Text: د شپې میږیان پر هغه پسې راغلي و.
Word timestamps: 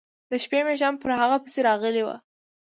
د 0.29 0.31
شپې 0.43 0.59
میږیان 0.67 0.93
پر 1.01 1.11
هغه 1.21 1.37
پسې 1.43 1.59
راغلي 1.67 2.01
و. 2.05 2.09